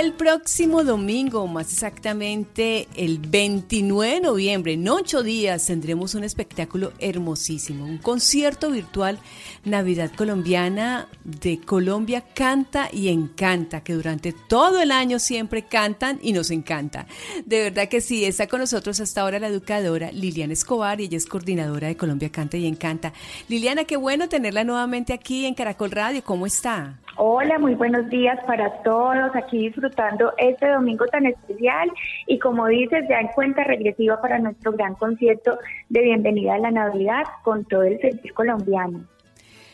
[0.00, 6.92] El próximo domingo, más exactamente el 29 de noviembre, en ocho días, tendremos un espectáculo
[7.00, 9.18] hermosísimo, un concierto virtual
[9.62, 16.32] Navidad Colombiana de Colombia Canta y Encanta, que durante todo el año siempre cantan y
[16.32, 17.04] nos encanta.
[17.44, 21.18] De verdad que sí, está con nosotros hasta ahora la educadora Liliana Escobar y ella
[21.18, 23.12] es coordinadora de Colombia Canta y Encanta.
[23.50, 26.96] Liliana, qué bueno tenerla nuevamente aquí en Caracol Radio, ¿cómo está?
[27.22, 29.89] Hola, muy buenos días para todos, aquí disfrutando
[30.38, 31.90] este domingo tan especial
[32.26, 35.58] y como dices, ya en cuenta regresiva para nuestro gran concierto
[35.88, 39.04] de bienvenida a la Navidad con todo el sentir colombiano.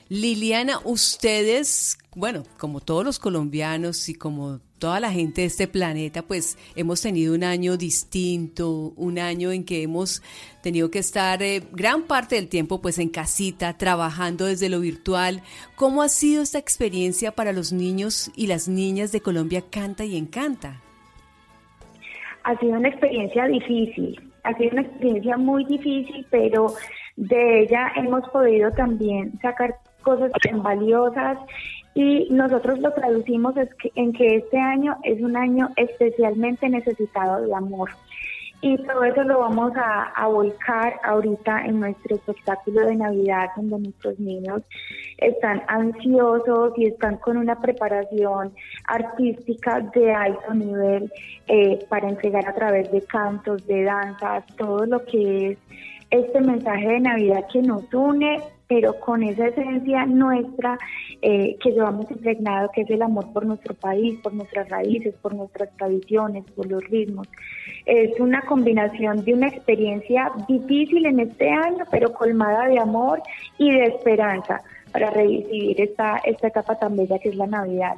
[0.09, 6.23] Liliana, ustedes, bueno, como todos los colombianos y como toda la gente de este planeta,
[6.23, 10.23] pues hemos tenido un año distinto, un año en que hemos
[10.63, 15.43] tenido que estar eh, gran parte del tiempo pues en casita, trabajando desde lo virtual.
[15.77, 20.17] ¿Cómo ha sido esta experiencia para los niños y las niñas de Colombia Canta y
[20.17, 20.81] Encanta?
[22.45, 26.75] Ha sido una experiencia difícil, ha sido una experiencia muy difícil, pero
[27.17, 30.31] de ella hemos podido también sacar cosas
[30.63, 31.39] valiosas
[31.97, 33.55] y nosotros lo traducimos
[33.95, 37.89] en que este año es un año especialmente necesitado de amor.
[38.61, 44.19] Y todo eso lo vamos a, volcar ahorita en nuestro espectáculo de Navidad, donde nuestros
[44.19, 44.63] niños
[45.17, 48.53] están ansiosos y están con una preparación
[48.89, 51.11] artística de alto nivel
[51.49, 55.59] eh, para entregar a través de cantos, de danzas, todo lo que es
[56.11, 60.79] este mensaje de Navidad que nos une, pero con esa esencia nuestra
[61.23, 65.35] eh, que llevamos impregnado, que es el amor por nuestro país, por nuestras raíces, por
[65.35, 67.29] nuestras tradiciones, por los ritmos.
[67.85, 73.23] Es una combinación de una experiencia difícil en este año, pero colmada de amor
[73.59, 77.97] y de esperanza para recibir esta, esta etapa tan bella que es la Navidad.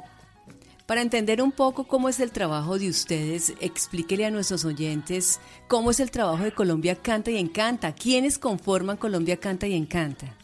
[0.85, 5.91] Para entender un poco cómo es el trabajo de ustedes, explíquele a nuestros oyentes cómo
[5.91, 7.93] es el trabajo de Colombia Canta y Encanta.
[7.93, 10.38] ¿Quiénes conforman Colombia Canta y Encanta?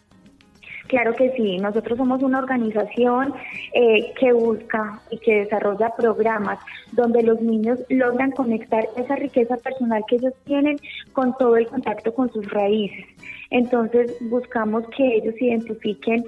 [0.87, 3.33] Claro que sí, nosotros somos una organización
[3.73, 6.59] eh, que busca y que desarrolla programas
[6.91, 10.77] donde los niños logran conectar esa riqueza personal que ellos tienen
[11.13, 13.05] con todo el contacto con sus raíces.
[13.49, 16.23] Entonces buscamos que ellos identifiquen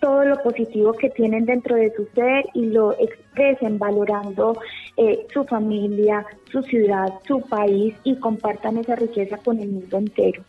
[0.00, 4.58] todo lo positivo que tienen dentro de su ser y lo expresen valorando
[4.96, 10.42] eh, su familia, su ciudad, su país y compartan esa riqueza con el mundo entero.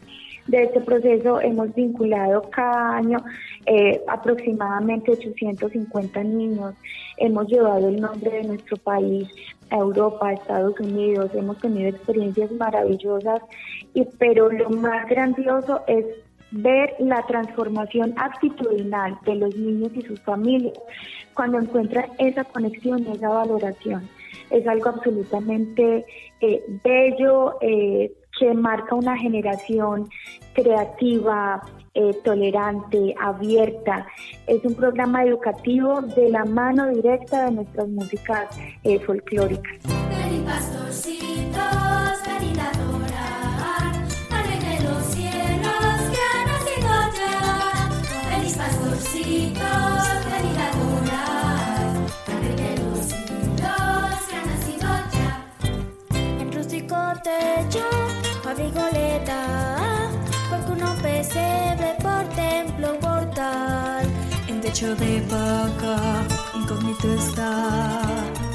[0.48, 3.20] De este proceso hemos vinculado cada año
[3.66, 6.74] eh, aproximadamente 850 niños.
[7.18, 9.28] Hemos llevado el nombre de nuestro país
[9.70, 11.32] a Europa, a Estados Unidos.
[11.36, 13.42] Hemos tenido experiencias maravillosas,
[13.94, 16.06] y, pero lo más grandioso es
[16.52, 20.78] ver la transformación actitudinal de los niños y sus familias
[21.34, 24.08] cuando encuentran esa conexión esa valoración.
[24.50, 26.06] Es algo absolutamente
[26.42, 30.10] eh, bello eh, que marca una generación
[30.54, 31.62] creativa,
[31.94, 34.08] eh, tolerante, abierta.
[34.48, 38.50] Es un programa educativo de la mano directa de nuestras músicas
[39.06, 39.80] folclóricas.
[64.72, 68.02] En techo de vaca, incógnito está,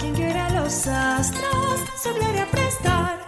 [0.00, 3.26] quien quiera los astros, su gloria prestar.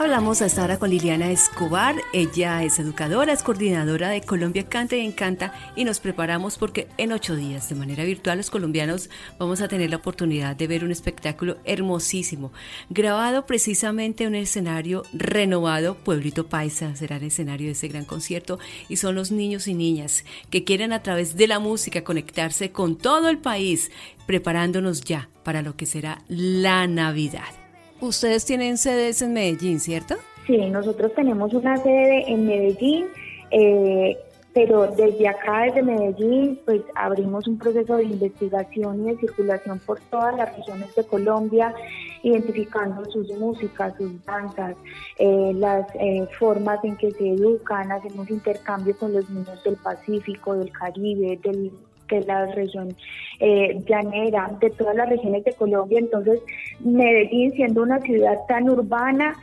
[0.00, 5.04] Hablamos hasta ahora con Liliana Escobar, ella es educadora, es coordinadora de Colombia Canta y
[5.04, 9.68] Encanta y nos preparamos porque en ocho días de manera virtual los colombianos vamos a
[9.68, 12.50] tener la oportunidad de ver un espectáculo hermosísimo,
[12.88, 18.58] grabado precisamente en un escenario renovado, Pueblito Paisa será el escenario de ese gran concierto
[18.88, 22.96] y son los niños y niñas que quieren a través de la música conectarse con
[22.96, 23.90] todo el país,
[24.24, 27.59] preparándonos ya para lo que será la Navidad.
[28.00, 30.16] Ustedes tienen sedes en Medellín, ¿cierto?
[30.46, 33.06] Sí, nosotros tenemos una sede en Medellín,
[33.50, 34.16] eh,
[34.52, 40.00] pero desde acá, desde Medellín, pues abrimos un proceso de investigación y de circulación por
[40.10, 41.74] todas las regiones de Colombia,
[42.22, 44.76] identificando sus músicas, sus danzas,
[45.18, 50.54] eh, las eh, formas en que se educan, hacemos intercambio con los niños del Pacífico,
[50.54, 51.70] del Caribe, del
[52.10, 52.94] de la región
[53.38, 55.98] eh, llanera, de todas las regiones de Colombia.
[55.98, 56.40] Entonces,
[56.80, 59.34] Medellín, siendo una ciudad tan urbana,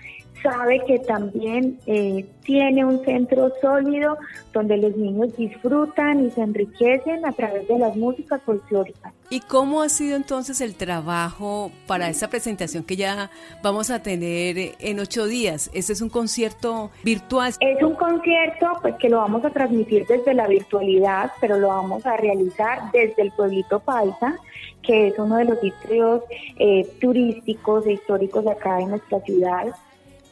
[0.47, 4.17] sabe que también eh, tiene un centro sólido
[4.53, 9.13] donde los niños disfrutan y se enriquecen a través de las músicas folclóricas.
[9.29, 13.29] ¿Y cómo ha sido entonces el trabajo para esa presentación que ya
[13.61, 15.69] vamos a tener en ocho días?
[15.73, 17.53] ¿Este es un concierto virtual?
[17.59, 22.05] Es un concierto pues que lo vamos a transmitir desde la virtualidad, pero lo vamos
[22.05, 24.39] a realizar desde el pueblito Paisa,
[24.81, 26.23] que es uno de los distritos
[26.57, 29.75] eh, turísticos e históricos acá en nuestra ciudad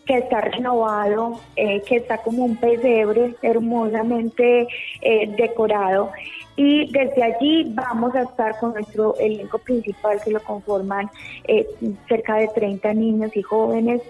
[0.06, 4.68] que está renovado, eh, que está como un pesebre hermosamente
[5.02, 6.12] eh, decorado.
[6.56, 11.10] Y desde allí vamos a estar con nuestro elenco principal, que lo conforman
[11.48, 11.68] eh,
[12.07, 14.02] cerca de 30 niños y jóvenes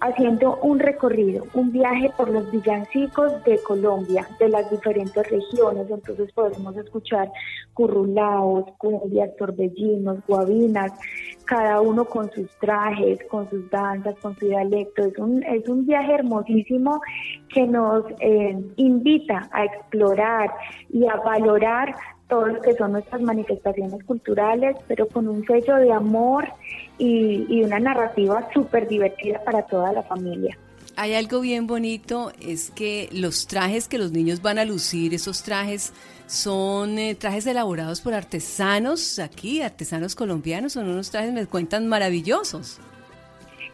[0.00, 5.90] haciendo un recorrido, un viaje por los villancicos de Colombia, de las diferentes regiones.
[5.90, 7.30] Entonces podemos escuchar
[7.74, 10.92] currulaos, cumbias, torbellinos, guabinas,
[11.44, 15.04] cada uno con sus trajes, con sus danzas, con su dialecto.
[15.04, 17.00] Es un, es un viaje hermosísimo
[17.48, 20.50] que nos eh, invita a explorar
[20.88, 21.94] y a valorar
[22.30, 26.48] todo lo que son nuestras manifestaciones culturales, pero con un sello de amor
[26.96, 30.56] y, una narrativa súper divertida para toda la familia.
[30.96, 35.42] Hay algo bien bonito, es que los trajes que los niños van a lucir, esos
[35.42, 35.92] trajes
[36.26, 42.80] son eh, trajes elaborados por artesanos aquí, artesanos colombianos, son unos trajes, me cuentan, maravillosos.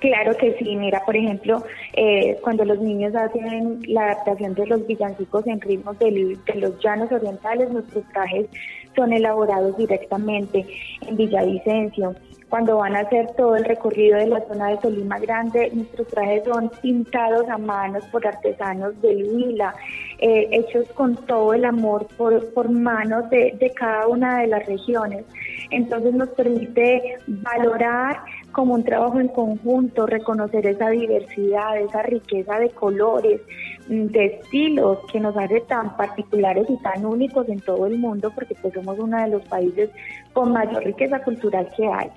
[0.01, 1.65] Claro que sí, mira, por ejemplo,
[1.95, 7.11] eh, cuando los niños hacen la adaptación de los villancicos en ritmos de, los llanos
[7.11, 8.47] orientales, nuestros trajes
[8.95, 10.67] son elaborados directamente
[11.07, 12.15] en Villavicencio.
[12.51, 16.45] Cuando van a hacer todo el recorrido de la zona de Solima Grande, nuestros trajes
[16.45, 19.75] son pintados a manos por artesanos del Huila,
[20.19, 24.65] eh, hechos con todo el amor por, por manos de, de cada una de las
[24.67, 25.25] regiones.
[25.71, 28.23] Entonces nos permite valorar
[28.53, 33.41] como un trabajo en conjunto, reconocer esa diversidad, esa riqueza de colores,
[33.89, 38.33] mm, de estilos que nos hace tan particulares y tan únicos en todo el mundo,
[38.35, 39.91] porque pues somos uno de los países
[40.33, 42.11] con mayor riqueza cultural que hay.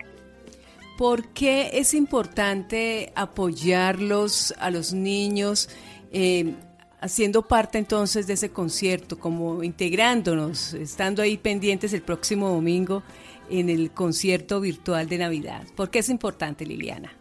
[0.97, 5.69] ¿Por qué es importante apoyarlos a los niños?
[6.11, 6.53] Eh,
[7.01, 13.03] haciendo parte entonces de ese concierto, como integrándonos, estando ahí pendientes el próximo domingo
[13.49, 15.63] en el concierto virtual de Navidad.
[15.75, 17.11] ¿Por qué es importante, Liliana?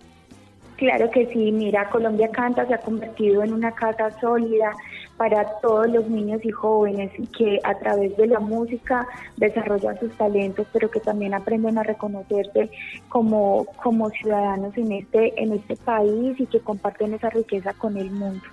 [0.78, 4.72] Claro que sí, mira, Colombia Canta se ha convertido en una casa sólida
[5.16, 9.04] para todos los niños y jóvenes que a través de la música
[9.36, 12.70] desarrollan sus talentos, pero que también aprenden a reconocerse
[13.08, 18.12] como, como ciudadanos en este, en este país y que comparten esa riqueza con el
[18.12, 18.44] mundo.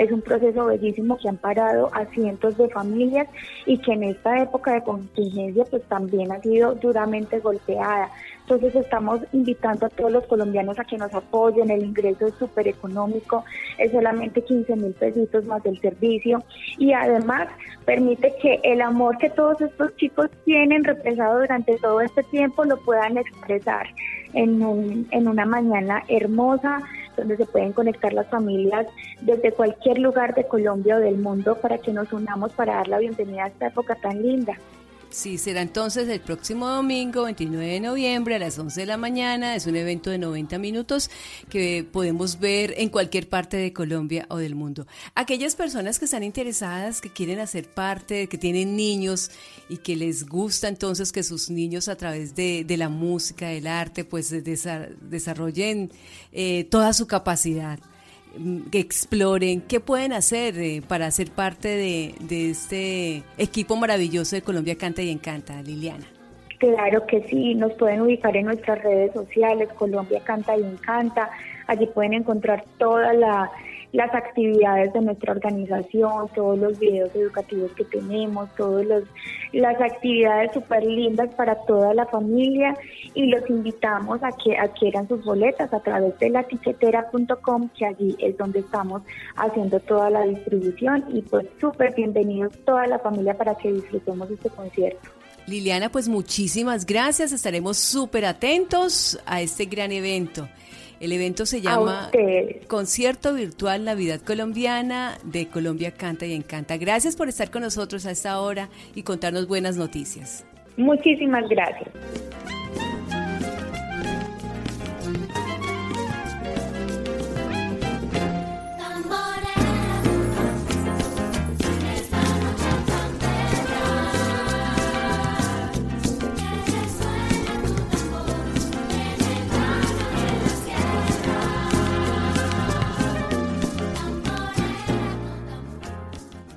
[0.00, 3.28] Es un proceso bellísimo que han parado a cientos de familias
[3.66, 8.10] y que en esta época de contingencia pues también ha sido duramente golpeada.
[8.40, 12.68] Entonces estamos invitando a todos los colombianos a que nos apoyen, el ingreso es súper
[12.68, 13.44] económico,
[13.76, 16.42] es solamente 15 mil pesitos más del servicio
[16.78, 17.48] y además
[17.84, 22.78] permite que el amor que todos estos chicos tienen represado durante todo este tiempo lo
[22.78, 23.86] puedan expresar
[24.32, 26.80] en, un, en una mañana hermosa
[27.20, 28.86] donde se pueden conectar las familias
[29.20, 32.98] desde cualquier lugar de Colombia o del mundo para que nos unamos para dar la
[32.98, 34.56] bienvenida a esta época tan linda.
[35.10, 39.56] Sí, será entonces el próximo domingo, 29 de noviembre, a las 11 de la mañana.
[39.56, 41.10] Es un evento de 90 minutos
[41.48, 44.86] que podemos ver en cualquier parte de Colombia o del mundo.
[45.16, 49.32] Aquellas personas que están interesadas, que quieren hacer parte, que tienen niños
[49.68, 54.04] y que les gusta entonces que sus niños a través de, la música, del arte,
[54.04, 55.90] pues desarrollen
[56.30, 57.80] eh, toda su capacidad
[58.70, 64.42] que exploren, qué pueden hacer eh, para ser parte de, de, este equipo maravilloso de
[64.42, 66.06] Colombia Canta y Encanta, Liliana.
[66.58, 71.30] Claro que sí, nos pueden ubicar en nuestras redes sociales, Colombia Canta y Encanta,
[71.66, 73.50] allí pueden encontrar toda la
[73.92, 78.86] las actividades de nuestra organización, todos los videos educativos que tenemos, todas
[79.52, 82.76] las actividades súper lindas para toda la familia
[83.14, 88.16] y los invitamos a que adquieran sus boletas a través de la tiquetera.com, que allí
[88.20, 89.02] es donde estamos
[89.36, 94.50] haciendo toda la distribución y pues súper bienvenidos toda la familia para que disfrutemos este
[94.50, 95.10] concierto.
[95.46, 100.48] Liliana, pues muchísimas gracias, estaremos súper atentos a este gran evento.
[101.00, 102.10] El evento se llama
[102.68, 106.76] Concierto Virtual Navidad Colombiana de Colombia Canta y Encanta.
[106.76, 110.44] Gracias por estar con nosotros a esta hora y contarnos buenas noticias.
[110.76, 111.88] Muchísimas gracias.